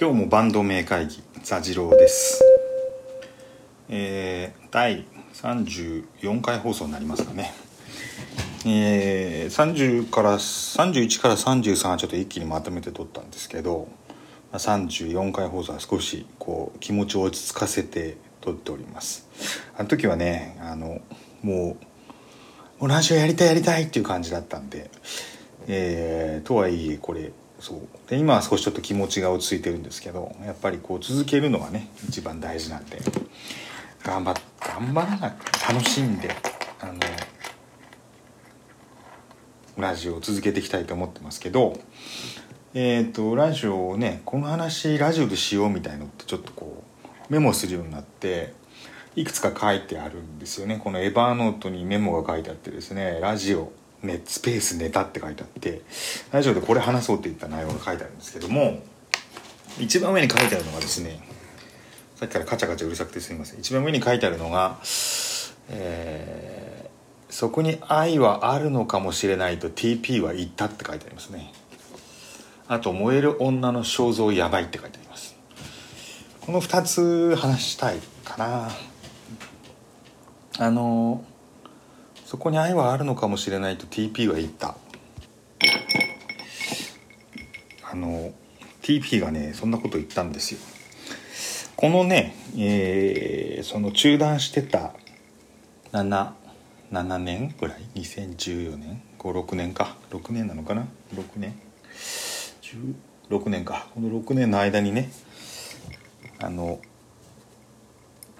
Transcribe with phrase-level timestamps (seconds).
[0.00, 2.40] 今日もバンド名会議座次郎です。
[3.88, 7.52] えー、第34回放送になりますかね。
[8.64, 13.88] えー、30から31から33はちょっと一気にまとめて撮ったんですけど
[14.52, 19.26] 34回放送は少しこう気持ちを落ち着かせて撮っております。
[19.76, 21.00] あの時はねあの
[21.42, 21.76] も
[22.78, 24.92] うラジオやりたいやりたいっていう感じだったんで
[25.66, 27.80] えー、とはいえこれそう。
[28.08, 32.98] で今は少しちょっと気持ちが落ち着いてるんですけどやっぱりこう続けるのがね一番大事なんで
[34.02, 35.36] 頑張頑張らな
[35.68, 36.30] 楽しんで
[36.80, 36.94] あの
[39.76, 41.78] ラジオを続けていきたいと思ってますけど
[42.74, 48.54] えっ、ー、とラジオをねこの話ラジオでしようみたいのってちょっとこうメモするようになって
[49.14, 50.80] いくつか書いてあるんですよね。
[50.82, 55.82] このエバーノートにメモが書いてあってですねラジオね、スペースネタって書いてあって
[56.30, 58.80] ラジオでこれ話そうって言った内容が書いてあるんですけども
[59.80, 61.20] 一番上に書いてあるのがですね
[62.18, 63.60] さっきからカチャカチャうるさくてすみません。
[63.60, 64.78] 一番上に書いてあるのが、
[65.68, 71.52] えー、そこに愛はあるのかもしれないと TP は言ったって書いてありますね。
[72.66, 75.36] あと燃える女の肖像やばいって書いてあります。
[76.40, 78.68] この2つ話したいかな。
[80.58, 81.24] あの
[82.28, 84.76] そこに愛はあるのかもしれないと TP は言った。
[87.90, 88.32] あの
[88.82, 90.60] TP がねそんなこと言ったんですよ。
[91.74, 94.92] このね、えー、その中断してた
[95.92, 96.32] 7
[96.92, 101.58] 7年ぐらい？2014年？56年か？6年なのかな？6年
[103.30, 103.88] ？16年か。
[103.94, 105.10] この6年の間にね
[106.40, 106.78] あの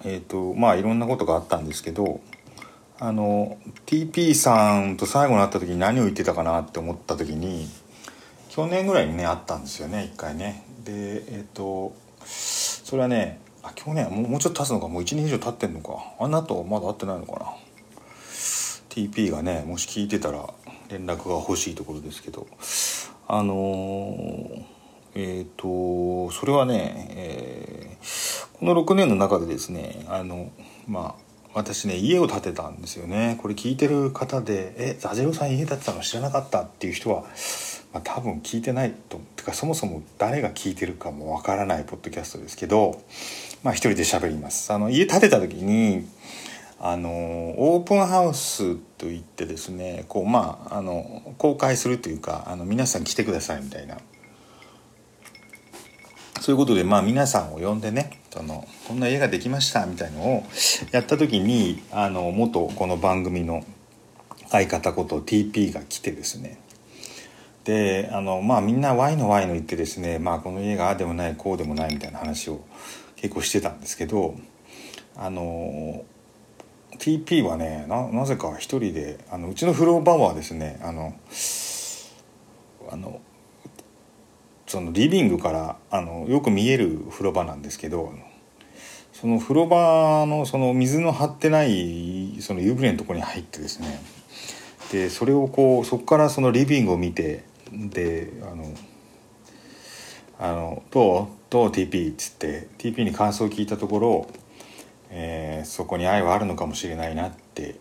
[0.03, 2.21] えっ、ー、とまあいろんなことがあったんですけど
[3.01, 7.67] あの TP さんと最後に会った時に何を言ってたかなって思った時に
[8.49, 10.65] 去年ぐらいにね会ったんですよね一回ね。
[10.83, 16.03] でえっ、ー、とそれはねあ去年もうちょっと経つのかもう1年以上経ってんのか。
[16.19, 17.45] あんなとまだ会ってないのかな。
[18.89, 20.45] TP がねもし聞いてたら
[20.89, 22.47] 連絡が欲しいところですけど。
[23.31, 24.63] あのー、
[25.13, 30.51] えっ、ー、とそれはね、えー、この6年の中でですねあの
[30.87, 33.37] まあ私ね家を建てたんですよね。
[33.41, 37.23] これ聞いてる方で「えザジロさん家建てたの知らなかった」っていう人は、
[37.91, 43.01] まあ、多分聞いてないとてかそもそも誰が聞いてるかもわからないポッドキャストですけど
[43.63, 44.71] まあ一人で喋ります。
[44.71, 46.07] あの家建てた時に
[46.79, 53.97] あのオープンハウスといってですねこうまああの公開するというかあの皆さん来てくださいみたいな。
[56.39, 60.43] そういうことでまあ皆さんを呼んでねそのこんな家ができましたみたいのを
[60.91, 63.65] やった時にあの元この番組の
[64.49, 66.59] 相方こと TP が来てですね。
[67.65, 72.61] であのまあみんな Y の Y の言ってですねまあこの家がああでもないこうでもないみたいな話を
[73.15, 74.35] 結構してたんですけど
[75.15, 76.03] あの
[76.97, 81.13] TP はねなぜか一人であのうちの風呂場はですねあの
[82.91, 83.21] あの
[84.69, 88.13] そのリビングからあのよく見える風呂場なんですけど
[89.13, 93.99] その風呂場のその水の張ってないその湯船のとこに入ってですね
[94.91, 98.71] でそれをこうそこからそのリビングを見てであの
[100.37, 101.27] 「あのどう？
[101.49, 104.27] どう？TP」っつって TP に感想を聞いたところ、
[105.09, 107.79] えー、そこに愛はあるのかもしれないなって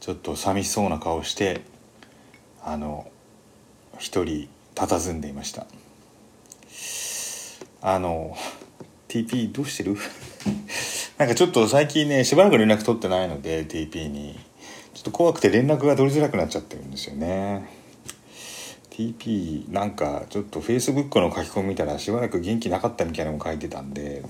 [0.00, 1.60] ちょっと寂しそうな顔して
[2.64, 3.08] あの
[4.00, 5.66] 一人佇んでいました。
[7.82, 8.36] あの
[9.08, 9.96] TP どうしてる？
[11.18, 14.38] なんかちょっと最近ねしばらく連絡取ってないので TP に。
[14.96, 17.68] ちょっと怖くて連絡が取りづらくなっちゃってるんですよね。
[18.88, 24.22] TP なんかちょっと Facebook の書き込み見たらしばらく元気なかったみたいなのも書いてたんで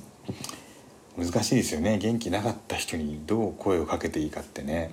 [1.17, 1.99] 難しいですよね。
[1.99, 4.91] 元気なかった人にどう声をかけていいかってね。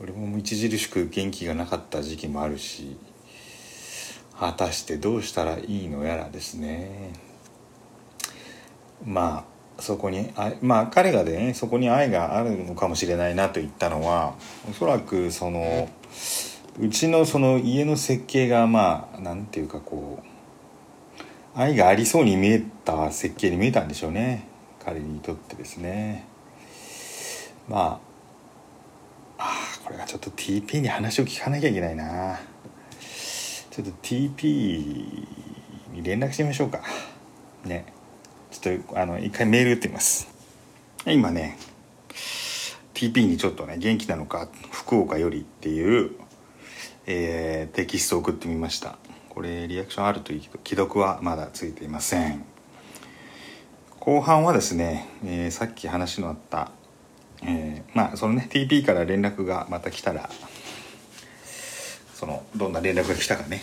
[0.00, 2.96] 俺も著しく元気がなかった時期もあるし
[4.38, 7.12] 果たしてどうしたらいいのやらですね。
[9.04, 9.44] ま
[9.78, 14.34] あそこにあまあ彼がねそこに愛があるのかもしれないなと言ったのは
[14.68, 15.88] おそらくその
[16.78, 24.46] うちのその家の設計がまあなんていうかこう愛がありそうに見えた設計に見えたんでしょうね。
[24.84, 26.26] 彼にとってですね。
[27.68, 28.00] ま
[29.38, 29.52] ああ
[29.84, 32.38] これがちょっと TP に話を聞かなきゃいけないな。
[33.76, 34.78] ちょっと TP
[35.92, 36.80] に連絡してみましょうか。
[37.62, 37.84] ね。
[38.50, 40.28] ちょっとあの一回メール打ってみます。
[41.04, 41.58] 今ね
[42.94, 46.12] TP にちょっとね元気なのか福岡よりっていう、
[47.04, 48.96] えー、テキストを送ってみました。
[49.28, 52.46] これリアクションあるといいけど既読はまだついていません。
[54.00, 56.70] 後半はですね、えー、さっき話のあった、
[57.42, 60.30] えー、まあそのね TP から連絡がまた来たら
[62.18, 63.62] そのどんな連絡が来たかね。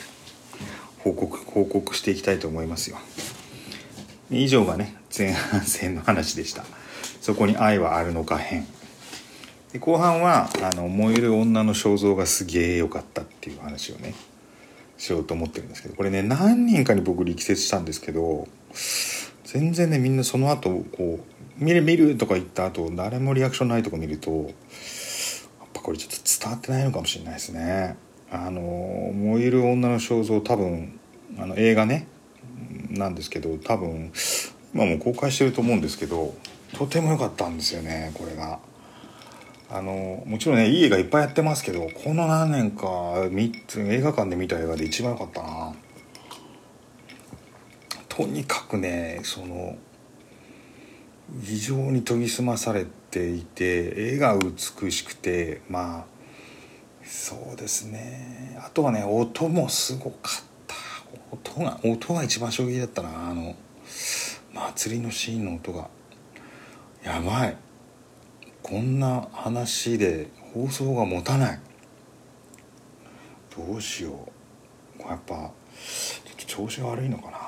[0.99, 2.97] 報告報告していきたいと思いますよ。
[4.29, 6.63] 以上がね前半戦の話でした。
[7.19, 8.67] そこに愛はあるのか編。
[9.71, 14.13] で後半はあの燃える女の肖像がすげえ良かったっていう話をね
[14.99, 15.95] しようと思ってるんですけど。
[15.95, 18.47] これね何人かに僕力説したんですけど
[19.45, 21.23] 全然ねみんなその後こう
[21.57, 24.51] 「見る見る」とか言った後誰もリアクションないとこ見るとやっ
[25.73, 27.95] ぱこれちょっと伝わってないのかもしれないですね。
[28.33, 30.99] あの燃える女の肖像多分
[31.37, 32.07] あの映画ね
[32.89, 34.11] なんですけど多分
[34.73, 36.33] 今も公開してると思うんですけど
[36.73, 38.59] とても良かったんですよねこれが。
[39.69, 45.73] あのもちろんねいい映画いっぱいやってますけどこの何年か3つ映画館で見た映画で一番良かったな
[48.07, 49.75] とにかくねその
[51.41, 56.12] 非常に研ぎ澄まされていて絵が美しくてまあ
[57.05, 58.57] そうですね。
[58.65, 60.75] あとはね音もすごかった。
[61.31, 63.29] 音が音が一番衝撃だったな。
[63.29, 63.55] あの
[64.53, 65.89] 祭りのシーンの音が。
[67.03, 67.57] やばい。
[68.61, 71.59] こんな話で放送が持たない。
[73.55, 74.27] どうしよ
[74.99, 75.01] う。
[75.01, 77.42] やっぱちょっと調子が悪いのかな。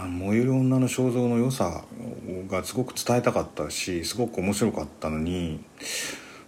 [0.00, 1.84] あの燃える女の肖像の良さ
[2.48, 5.62] がすごく伝えたかったしすごく面白かったのに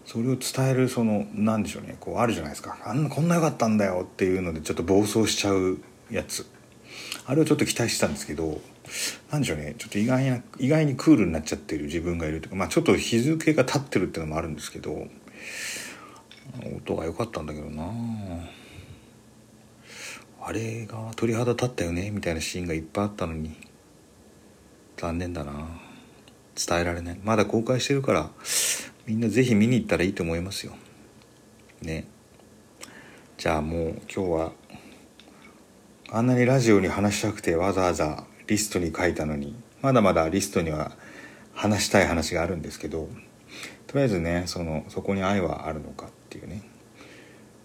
[0.06, 2.78] それを伝えるその何でしょうねこうあるじゃないですか。
[2.84, 5.78] あんなこんな良かったんだよっていうのでちょっと暴走しちゃう
[6.10, 6.46] やつ。
[7.26, 8.60] あれをちょっと期待してたんですけど
[9.30, 15.06] 何でしょうねちょっと意外な意外にクールになっちゃってる自分がいるというかまあちょっと日付が経ってるっていうのもあるんですけど
[16.76, 17.88] 音が良かったんだけどなあ
[20.44, 23.56] あれが鳥肌立ったよねみたいなシーンがいっぱいあったのに。
[24.96, 25.52] 残念だな。
[26.54, 27.20] 伝えられない。
[27.22, 28.30] まだ公開してるから
[29.06, 30.74] みんな是非見に行ったらいいと思いますよ。
[31.80, 32.06] ね。
[33.36, 34.52] じゃあもう今日は
[36.10, 40.92] あんなにラジオに話したくてわざわざリストに書いたのにまだまだリストには
[41.54, 43.08] 話したい話があるんですけど
[43.86, 46.62] とりあえずねそのそこに愛はあるのかっていうね、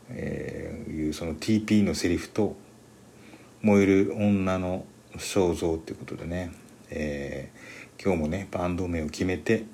[0.09, 2.55] えー、いうその TP のセリフと
[3.61, 6.51] 燃える女の肖像っていうことでね、
[6.89, 9.65] えー、今日もねバンド名を決めて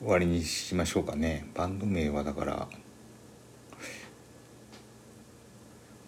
[0.00, 1.46] 終わりにしましょうかね。
[1.54, 2.68] バンド名はだから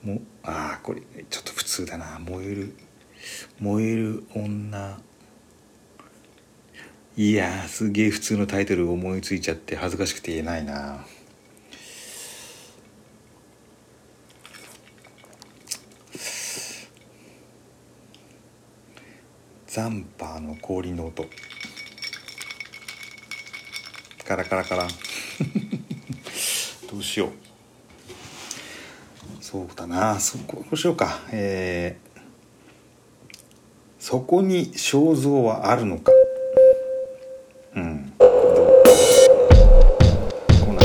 [0.03, 1.01] もああこれ
[1.31, 2.19] ちょっと普通だな。
[2.19, 2.77] 燃える
[3.61, 4.99] 燃える女。
[7.17, 11.07] いやすげえ普通のタイトル思いついちゃって恥ずかしくて言えないな。
[19.75, 21.27] ザンパーの氷の音。
[24.25, 24.87] カラカラカラ。
[26.89, 27.31] どうしよう。
[29.41, 30.21] そうだな。
[30.21, 31.23] そこどうしようか。
[31.33, 32.21] えー、
[33.99, 36.13] そこに肖像はあるのか。
[37.75, 38.13] うん。
[38.17, 38.27] こ
[40.69, 40.83] うな。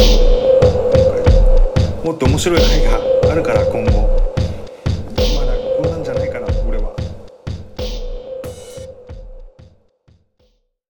[2.06, 3.00] もっと面白い愛が
[3.32, 4.29] あるから今後。